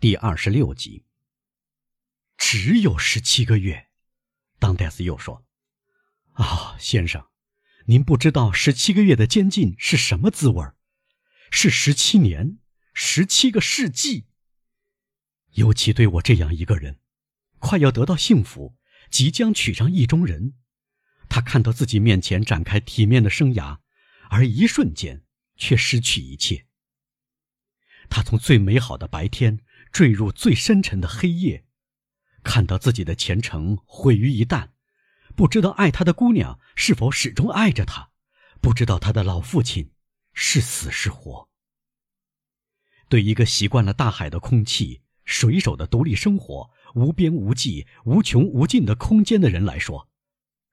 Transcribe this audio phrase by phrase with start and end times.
[0.00, 1.04] 第二十六集。
[2.38, 3.90] 只有十七个月，
[4.58, 5.44] 当戴斯又说
[6.32, 7.28] ：“啊，先生，
[7.84, 10.64] 您不知道十七个月的监禁是什么滋味
[11.50, 12.56] 是十七年，
[12.94, 14.24] 十七个世纪。
[15.50, 17.00] 尤其对我这样一个人，
[17.58, 18.78] 快要得到幸福，
[19.10, 20.54] 即将娶上意中人，
[21.28, 23.80] 他看到自己面前展开体面的生涯，
[24.30, 25.26] 而一瞬间
[25.58, 26.64] 却失去一切。
[28.08, 29.60] 他从最美好的白天
[29.92, 31.64] 坠入最深沉的黑夜。”
[32.42, 34.70] 看到自己的前程毁于一旦，
[35.36, 38.10] 不知道爱他的姑娘是否始终爱着他，
[38.62, 39.92] 不知道他的老父亲
[40.32, 41.50] 是死是活。
[43.10, 50.08] 对一个习惯了大海的空气、水手的独立生活、无边无际、无穷无尽的空间的人来说，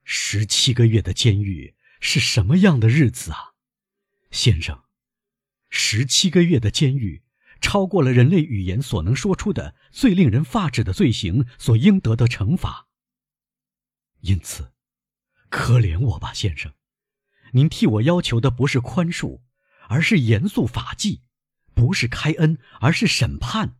[0.05, 3.55] 十七个月的监狱是什么样的日子啊，
[4.31, 4.83] 先生？
[5.69, 7.23] 十七个月的监狱。
[7.59, 12.87] 超过了人类语言所能说出的最令人发指的罪行所应得的惩罚。
[14.21, 14.73] 因此，
[15.49, 16.73] 可怜我吧，先生，
[17.53, 19.41] 您替我要求的不是宽恕，
[19.87, 21.21] 而是严肃法纪；
[21.73, 23.77] 不是开恩，而是审判。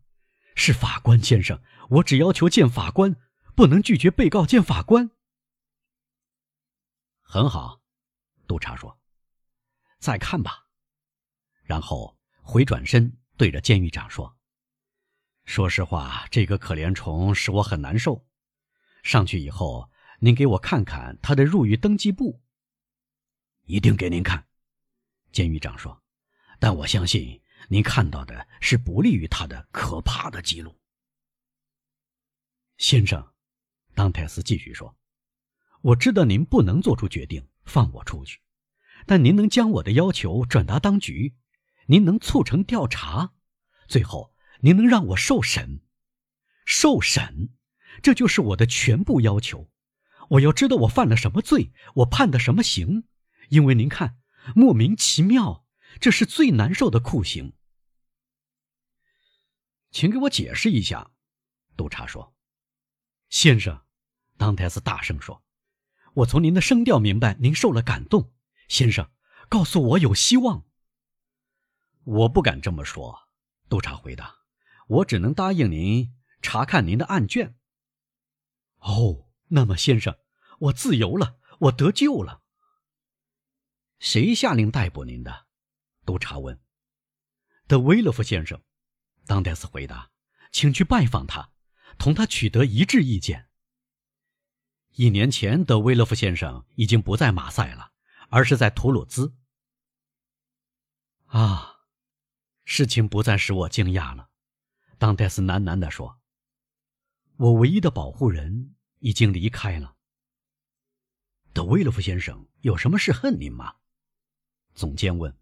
[0.55, 3.15] 是法官先生，我只要求见法官，
[3.55, 5.11] 不能拒绝被告见法官。
[7.21, 7.81] 很好，
[8.47, 8.99] 督察说
[9.99, 10.67] ：“再看吧。”
[11.63, 13.17] 然后回转身。
[13.37, 14.35] 对着监狱长说
[15.45, 18.27] ：“说实话，这个可怜虫使我很难受。
[19.03, 22.41] 上去以后，您给我看看他的入狱登记簿。
[23.65, 24.47] 一定给您看。”
[25.31, 26.01] 监狱长说
[26.59, 30.79] ：“但我相信您看到的是不利于他的可怕的记录。”
[32.77, 33.33] 先生，
[33.93, 34.97] 当泰斯继续说
[35.81, 38.41] ：“我知道您不能做出决定放我出去，
[39.05, 41.35] 但您能将我的要求转达当局。”
[41.87, 43.33] 您能促成调查，
[43.87, 45.81] 最后您能让我受审，
[46.65, 47.49] 受审，
[48.01, 49.69] 这就是我的全部要求。
[50.31, 53.05] 我要知道我犯了什么罪，我判的什么刑，
[53.49, 54.17] 因为您看，
[54.53, 55.65] 莫名其妙，
[55.99, 57.53] 这是最难受的酷刑。
[59.89, 61.11] 请给我解释一下，
[61.77, 62.35] 督察说。
[63.29, 63.81] 先生，
[64.37, 65.41] 当泰斯大声说
[66.15, 68.33] ：“我从您的声调明白您受了感动。
[68.67, 69.09] 先生，
[69.47, 70.65] 告诉我有希望。”
[72.07, 73.27] 我不敢这么说，
[73.67, 74.33] 督察回答。
[74.87, 77.57] 我只能答应您查看您的案卷。
[78.77, 80.17] 哦，那么先生，
[80.59, 82.43] 我自由了，我得救了。
[83.99, 85.47] 谁下令逮捕您的？
[86.05, 86.57] 督察问。
[87.67, 88.63] 德威勒夫先生，
[89.25, 90.09] 当戴斯回答。
[90.53, 91.51] 请去拜访他，
[91.97, 93.49] 同他取得一致意见。
[94.93, 97.91] 一年前，德威勒夫先生已经不在马赛了，
[98.29, 99.35] 而是在图鲁兹。
[101.25, 101.66] 啊。
[102.69, 104.29] 事情不再使我惊讶了，
[104.97, 106.19] 当戴斯喃喃地说
[107.37, 109.95] ：“我唯一的保护人已经离开了。”
[111.53, 113.75] 德威勒夫先生有什么事恨您吗？
[114.75, 115.33] 总监问。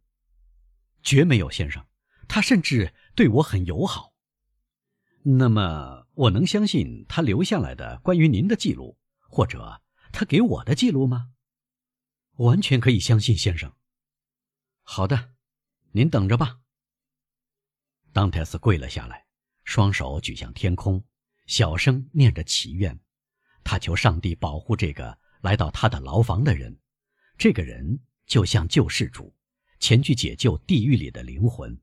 [1.02, 1.88] “绝没有，先生，
[2.28, 4.14] 他甚至对我很友好。”
[5.26, 9.82] 那么，我能相信他留下来的关于您的记录，或者
[10.14, 11.32] 他给我的记录吗？
[12.34, 13.74] 完全可以相信，先生。
[14.84, 15.34] 好的，
[15.94, 16.60] 您等着吧。
[18.16, 19.26] 当泰斯跪了下来，
[19.66, 21.04] 双手举向天空，
[21.48, 22.98] 小声念着祈愿。
[23.62, 26.80] 他求上帝保护这个来到他的牢房的人。
[27.38, 29.36] 这个人就像救世主，
[29.82, 31.78] 前去解救地狱里的灵魂。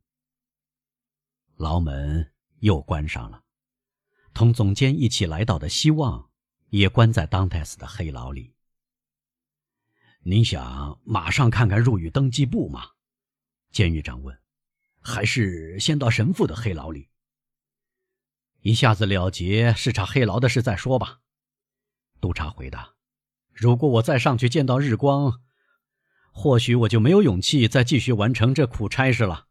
[1.57, 3.45] 牢门又关上了，
[4.33, 6.31] 同总监一起来到的希望
[6.71, 8.55] 也关在当泰斯的黑牢里。
[10.21, 12.93] 您想马上看看入狱登记簿吗？
[13.71, 14.42] 监狱长问。
[15.03, 17.09] 还是先到神父的黑牢里，
[18.61, 21.21] 一下子了结视察黑牢的事再说吧。
[22.21, 22.95] 督察回答
[23.51, 25.43] ：“如果我再上去见到日光，
[26.33, 29.49] 或许我就没有勇气再继续完成这苦差事了。”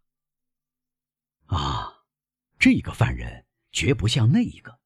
[1.47, 2.06] 啊，
[2.57, 4.79] 这个犯人绝不像那一个，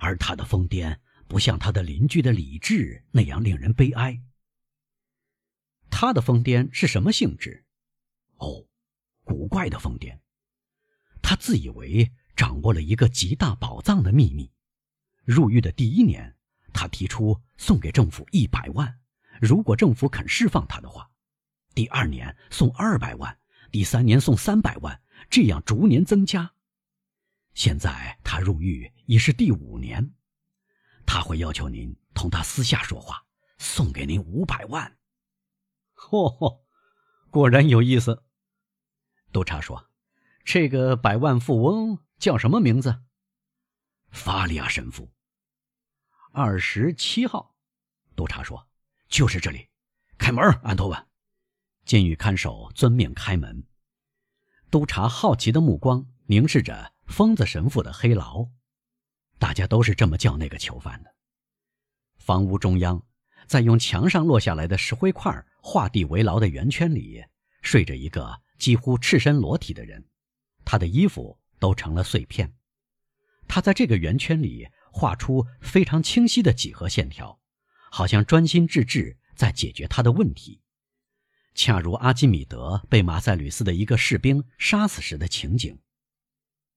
[0.00, 0.98] 而他的疯癫
[1.28, 4.20] 不像他的邻居的理智那样令人悲哀。
[5.88, 7.64] 他的疯癫是什么性质？
[8.38, 8.66] 哦。
[9.30, 10.18] 古怪的疯癫，
[11.22, 14.50] 他自以为掌握了一个极大宝藏的秘密。
[15.24, 16.36] 入狱的第一年，
[16.72, 18.98] 他提出送给政府一百万，
[19.40, 21.08] 如果政府肯释放他的话；
[21.76, 23.38] 第二年送二百万，
[23.70, 25.00] 第三年送三百万，
[25.30, 26.52] 这样逐年增加。
[27.54, 30.12] 现在他入狱已是第五年，
[31.06, 33.24] 他会要求您同他私下说话，
[33.58, 34.98] 送给您五百万。
[35.94, 36.62] 嚯嚯，
[37.30, 38.24] 果然有意思。
[39.32, 39.90] 督察说
[40.44, 43.02] ：“这个百万富翁叫什么名字？”
[44.10, 45.12] 法利亚神父。
[46.32, 47.54] 二十七号，
[48.16, 48.68] 督察说
[49.08, 49.68] ：“就是这里，
[50.18, 51.06] 开门，安托万。”
[51.84, 53.64] 监狱看守遵命开门。
[54.70, 58.48] 督察好奇的目光凝视着疯子神父的黑牢，
[59.38, 61.14] 大家都是这么叫那个囚犯的。
[62.18, 63.04] 房屋中央，
[63.46, 67.24] 在用墙上落下来的石灰块画地为牢的圆圈里，
[67.62, 70.06] 睡着一个几乎赤身裸体的人，
[70.64, 72.54] 他的衣服都成了碎片。
[73.48, 77.40] 他在这个圆圈里画出非常清晰的几何线条，
[77.90, 80.60] 好像专心致志在解决他的问题，
[81.54, 85.76] 恰如阿基米德被马塞吕斯的一个士兵杀死时的情景。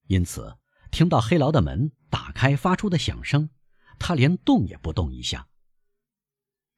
[0.07, 0.57] 因此，
[0.89, 3.51] 听到黑牢的门打开发出的响声。
[3.99, 5.47] 他连动也不动一下，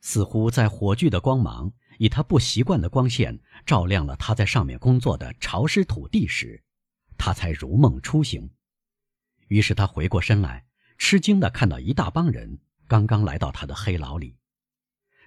[0.05, 6.63] 似乎在火炬的光芒以他不习惯的光线照亮了他在上面工作的潮湿土地时，
[7.17, 8.47] 他才如梦初醒。
[9.47, 10.67] 于是他回过身来，
[10.99, 14.37] 吃惊地看到一大帮人刚刚来到他的黑牢里。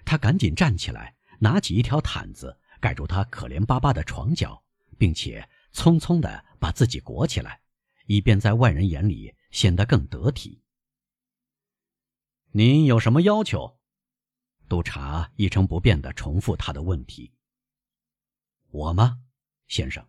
[0.05, 4.63] 他赶紧站起来，拿起一条毯子盖住他可怜巴巴的床角，
[4.97, 7.59] 并且匆匆地把自己裹起来，
[8.05, 10.63] 以便在外人眼里显得更得体。
[12.53, 13.78] 您有什么要求？
[14.69, 17.33] 督察一成不变的重复他的问题。
[18.69, 19.19] 我吗，
[19.67, 20.07] 先生？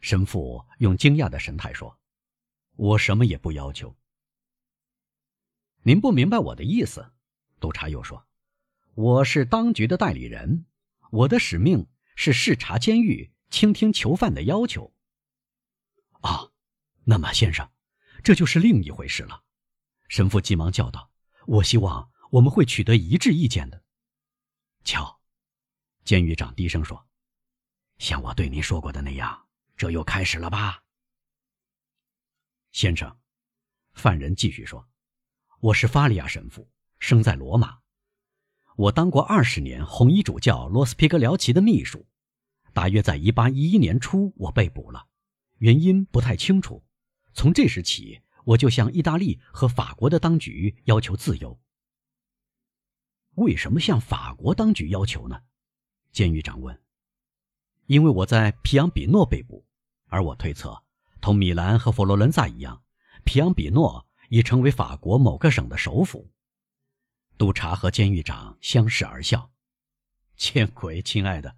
[0.00, 1.98] 神父用惊讶的神态说
[2.76, 3.94] ：“我什么也不要求。”
[5.82, 7.12] 您不明白我的意思，
[7.58, 8.24] 督察又说
[8.94, 10.64] ：“我是当局的代理人，
[11.10, 14.94] 我的使命是视察监狱，倾听囚犯的要求。”
[16.22, 16.52] 啊，
[17.04, 17.68] 那么，先生，
[18.22, 19.42] 这就是另一回事了。
[20.08, 21.10] 神父急忙叫道。
[21.46, 23.84] 我希望我们会取得一致意见的。
[24.84, 25.20] 瞧，
[26.04, 27.06] 监狱长低声说
[27.98, 29.46] ：“像我对您说过的那样，
[29.76, 30.82] 这又开始了吧？”
[32.72, 33.18] 先生，
[33.92, 34.88] 犯人继续说
[35.60, 37.78] ：“我是法利亚神父，生在罗马。
[38.76, 42.06] 我当过二十年红衣主教罗斯皮格辽奇的秘书。
[42.72, 45.08] 大约在一八一一年初，我被捕了，
[45.58, 46.84] 原因不太清楚。
[47.34, 51.60] 从这时起。”我就向意大利和法国的当局要求自由。
[53.40, 55.42] 为什么向法国当局要求呢？
[56.12, 56.78] 监狱长问。
[57.86, 59.66] 因为我在皮昂比诺被捕，
[60.08, 60.84] 而我推测，
[61.22, 62.84] 同米兰和佛罗伦萨一样，
[63.24, 66.30] 皮昂比诺已成为法国某个省的首府。
[67.38, 69.50] 督察和监狱长相视而笑。
[70.36, 71.56] 见鬼，亲爱的，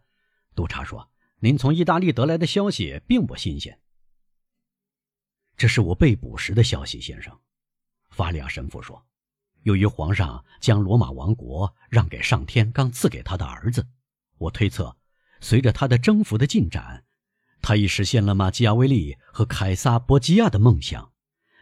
[0.54, 3.80] 督察说：“您从意大利得来的消息并不新鲜。”
[5.58, 7.36] 这是我被捕时的消息，先生。
[8.10, 9.04] 法利亚神父说
[9.62, 13.86] ：“由于皇上将罗马王国让给上天刚赐给他的儿子，
[14.38, 14.96] 我推测，
[15.40, 17.04] 随着他的征服的进展，
[17.60, 21.12] 他已实现了马基亚维利和凯撒·波基亚的梦想，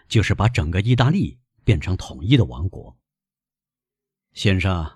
[0.09, 2.97] 就是把整个意大利变成统一的王国。”
[4.33, 4.91] 先生，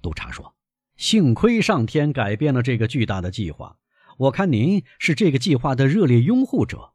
[0.00, 0.54] 督察说
[0.96, 3.78] ：“幸亏上天改变了这个巨大的计划。
[4.18, 6.92] 我看您是这个计划的热烈拥护者。”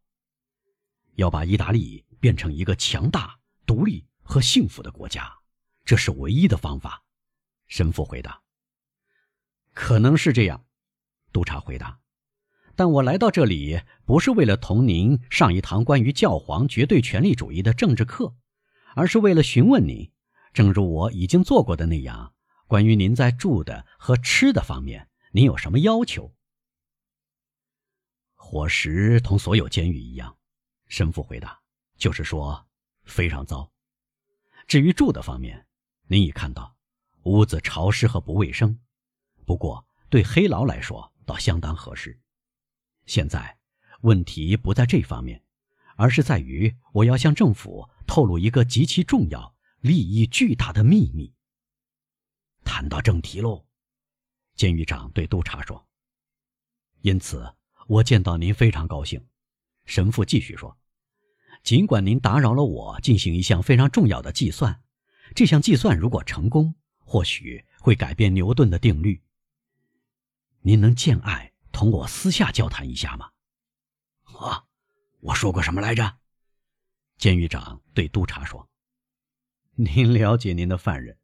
[1.15, 5.31] 要把意大利变成一个强大、独立和幸福的国家，
[5.85, 7.03] 这是唯一的方法。
[7.67, 8.41] 神父回答
[9.73, 10.65] ：“可能是这样。”
[11.31, 11.99] 督察回答
[12.75, 18.35] ：“但我来到这里不是为了同您上一堂关于教皇绝对权力主义的政治课，
[18.95, 20.11] 而是为了询问您，
[20.53, 22.33] 正如我已经做过的那样，
[22.67, 26.33] 关于您在住的和吃的方面，您有什么要求？”
[28.35, 30.37] 伙食同所有监狱一样。
[30.87, 31.59] 神父回答
[31.97, 32.67] ：“就是说，
[33.03, 33.72] 非常糟。
[34.67, 35.67] 至于住的方面，
[36.07, 36.75] 您已看到，
[37.23, 38.79] 屋子潮湿和不卫生。
[39.45, 42.19] 不过，对黑牢来说，倒相当合适。
[43.05, 43.59] 现在，
[44.01, 45.43] 问题不在这方面，
[45.95, 51.33] 而是在于我要向政府透露一个极其重要、利益巨大的秘密。
[52.63, 53.65] 谈到正题喽，
[54.55, 55.87] 监狱长对督察说
[57.01, 57.53] ：‘因此，
[57.87, 59.27] 我见到您非常高兴。’
[59.85, 60.77] 神父继续说。”
[61.63, 64.81] 尽管您打扰了我进行一项非常重要的计算，
[65.33, 69.23] 这项计算如果成功，或许会改变牛顿的定律。
[70.61, 73.31] 您能见爱同我私下交谈一下吗？
[74.39, 74.65] 啊，
[75.21, 76.17] 我说过什么来着？
[77.17, 78.67] 监狱长对督察说
[79.75, 81.17] ：“您了解您的犯人。”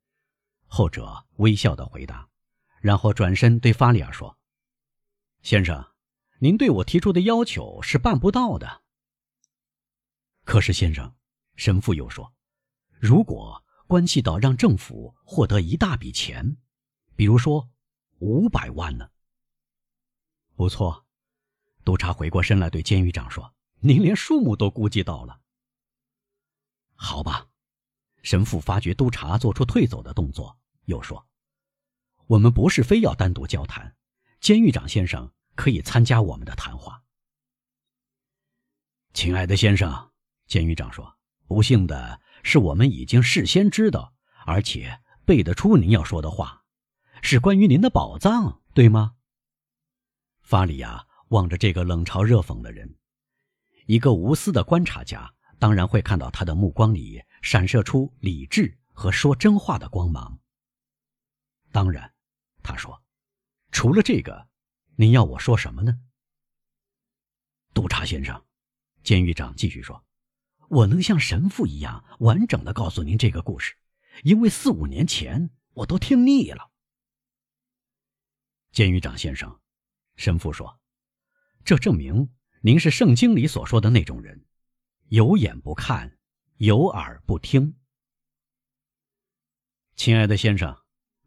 [0.67, 2.29] 后者微笑的回答，
[2.79, 4.37] 然后转身对法里尔说
[5.43, 5.85] ：“先生，
[6.39, 8.83] 您对我提出的要求是办不到的。”
[10.49, 11.13] 可是，先生，
[11.57, 12.33] 神父又说
[12.99, 16.57] ：“如果关系到让政府获得一大笔钱，
[17.15, 17.69] 比如说
[18.17, 19.11] 五百万呢？”
[20.57, 21.05] 不错，
[21.85, 25.39] 督察回过身来对监狱长说：“您连数目都估计到了。”
[26.97, 27.47] 好吧。
[28.23, 31.27] 神父发觉督察做出退走的动作，又说
[32.25, 33.95] ：“我们不是非要单独交谈，
[34.41, 37.03] 监狱长先生可以参加我们的谈话。”
[39.13, 40.08] 亲爱的先生，
[40.49, 44.13] 监狱长说：“不幸的是，我们已经事先知道，
[44.45, 46.65] 而且背得出您要说的话，
[47.21, 49.15] 是关于您的宝藏，对吗？”
[50.43, 52.97] 法里亚望着这个冷嘲热讽的人，
[53.85, 57.23] 一个无私的观察家当然会看到他的目光里。
[57.41, 60.41] 闪射出理智和说真话的光芒。
[61.71, 62.13] 当然，
[62.61, 63.01] 他说
[63.71, 64.49] ：“除了这个，
[64.97, 66.01] 您要我说什么呢？”
[67.73, 68.45] 督察先生，
[69.03, 70.03] 监狱长继续说
[70.69, 73.75] ：“我能像神父一样完整的告诉您这个故事，
[74.23, 76.71] 因为四五年前我都听腻了。”
[78.71, 79.59] 监狱长先生，
[80.15, 80.79] 神父说
[81.65, 82.29] ：“这证明
[82.61, 84.45] 您是圣经里所说的那种人，
[85.09, 86.15] 有眼不看。”
[86.59, 87.77] 有耳不听，
[89.95, 90.77] 亲爱的先生，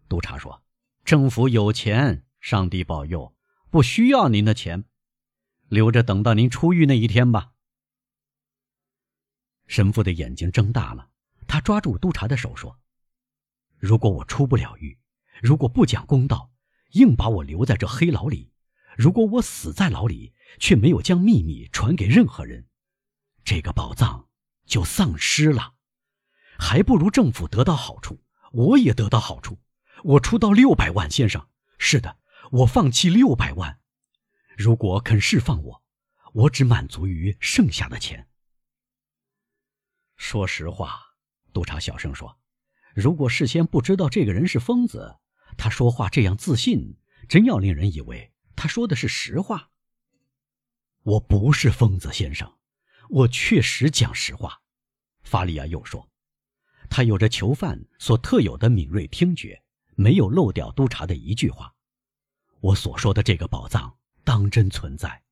[0.07, 0.63] 督察说
[1.07, 3.35] ：“政府有钱，上帝保佑，
[3.71, 4.85] 不需要您的钱，
[5.69, 7.52] 留着等到您出狱那一天吧。”
[9.67, 11.09] 神父的眼睛睁大了，
[11.47, 12.79] 他抓住督察的手说
[13.79, 14.99] ：“如果我出不了狱，
[15.43, 16.51] 如果不讲公道，
[16.93, 18.53] 硬把我留在这黑牢里，
[18.97, 22.67] 如果我死在牢里，却没有将秘密传给任何人，
[23.45, 24.29] 这个宝藏。”
[24.65, 25.75] 就丧失了，
[26.57, 29.59] 还不如政府得到好处，我也得到好处。
[30.05, 31.47] 我出到六百万，先生。
[31.79, 32.17] 是的，
[32.53, 33.81] 我放弃六百万。
[34.57, 35.83] 如果肯释放我，
[36.33, 38.29] 我只满足于剩下的钱。
[40.23, 41.17] 说实话，
[41.53, 42.39] 督察小声说
[42.95, 45.17] ：“如果事先不知道这个人是疯子，
[45.59, 46.97] 他说话这样自信，
[47.29, 49.71] 真要令人以为他说的是实话。”
[51.03, 52.57] 我不是疯子，先生，
[53.11, 54.63] 我确实讲实话。
[55.25, 56.09] 法利亚又说
[56.89, 59.65] ：“他有着囚犯所特有的敏锐听觉，
[59.97, 61.75] 没有漏掉督察的一句话。
[62.61, 65.25] 我所说的这个宝藏当真存在。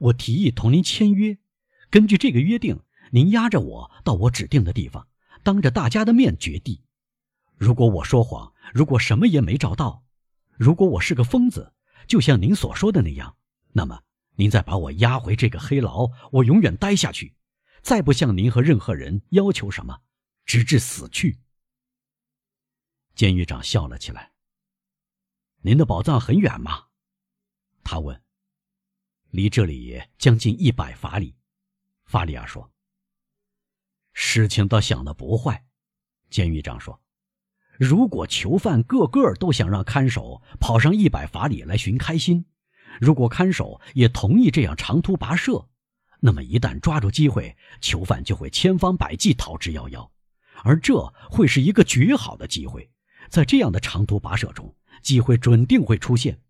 [0.00, 1.38] 我提议同您签约，
[1.88, 5.06] 根据这个约定，您押着我到我指定的地方，
[5.42, 6.82] 当着大家的面掘地。
[7.56, 10.04] 如果我说谎，如果什么也没找到，
[10.56, 11.72] 如果我是个疯子，
[12.06, 13.36] 就像您所说的那样，
[13.72, 14.02] 那么
[14.36, 17.34] 您再把我押回这个黑牢，我永远待下去。”
[17.80, 20.02] 再不向您和任何人要求什么，
[20.44, 21.38] 直至死去。
[23.14, 24.32] 监狱长笑了起来。
[25.62, 26.86] 您的宝藏很远吗？
[27.84, 28.20] 他问。
[29.30, 31.36] 离这里将近一百法里。
[32.04, 32.70] 法里亚说。
[34.20, 35.64] 事情倒想的不坏。
[36.28, 37.00] 监狱长说，
[37.78, 42.44] 如果囚犯个个都想让看守跑上一百法里来寻开心，
[43.00, 45.68] 如果看守也同意这样长途跋涉。
[46.18, 50.10] 那么，一旦抓住机会，囚犯就会千方百计逃之夭夭，
[50.64, 52.90] 而这会是一个绝好的机会。
[53.30, 56.42] 在这样的长途跋涉中，机会准定会出现。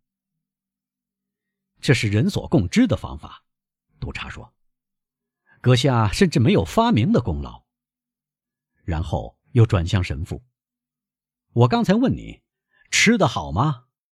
[1.83, 3.45] 这是人所共知的方法，
[4.01, 4.55] 督察说。
[5.61, 7.65] 阁下甚至没有发明的功劳。
[8.85, 10.43] 然后又转向神父
[11.53, 12.43] ：“我刚才问你，
[12.91, 13.85] 吃的好吗？”